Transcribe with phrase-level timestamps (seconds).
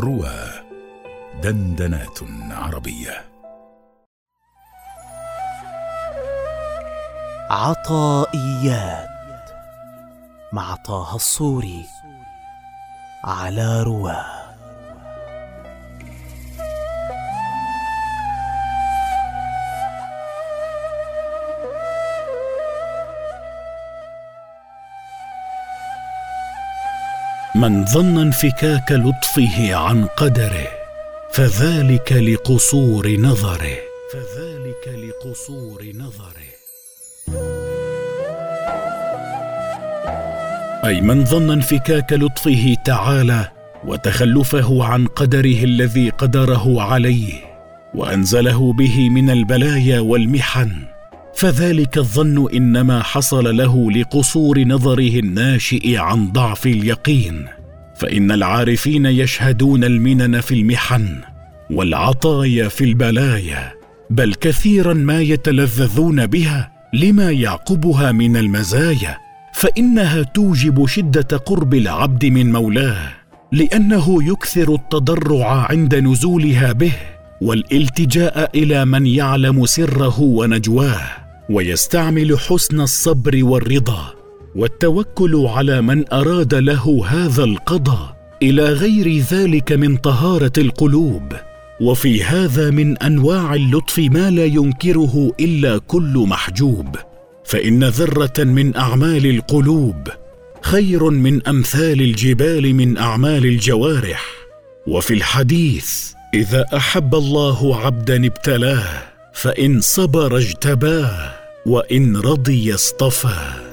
[0.00, 0.50] روى
[1.42, 2.18] دندنات
[2.50, 3.24] عربية.
[7.50, 9.08] عطائيات
[10.52, 11.86] مع طه الصوري
[13.24, 14.41] على رواه.
[27.62, 30.68] من ظن انفكاك لطفه عن قدره
[31.32, 33.76] فذلك لقصور نظره
[34.12, 36.52] فذلك لقصور نظره.
[40.84, 43.48] أي من ظن انفكاك لطفه تعالى
[43.84, 47.32] وتخلفه عن قدره الذي قدره عليه
[47.94, 50.91] وأنزله به من البلايا والمحن
[51.42, 57.46] فذلك الظن إنما حصل له لقصور نظره الناشئ عن ضعف اليقين.
[57.96, 61.16] فإن العارفين يشهدون المنن في المحن
[61.70, 63.72] والعطايا في البلايا
[64.10, 69.18] بل كثيرا ما يتلذذون بها لما يعقبها من المزايا.
[69.54, 73.12] فإنها توجب شدة قرب العبد من مولاه
[73.52, 76.92] لأنه يكثر التضرع عند نزولها به
[77.40, 81.21] والالتجاء إلى من يعلم سره ونجواه.
[81.50, 84.14] ويستعمل حسن الصبر والرضا
[84.56, 91.32] والتوكل على من أراد له هذا القضاء إلى غير ذلك من طهارة القلوب.
[91.80, 96.96] وفي هذا من أنواع اللطف ما لا ينكره إلا كل محجوب.
[97.44, 100.08] فإن ذرة من أعمال القلوب
[100.62, 104.24] خير من أمثال الجبال من أعمال الجوارح.
[104.86, 111.34] وفي الحديث إذا أحب الله عبدا ابتلاه فإن صبر اجتباه
[111.66, 113.71] وإن رضي اصطفاه